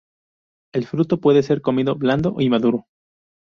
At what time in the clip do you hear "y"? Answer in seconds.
2.39-2.49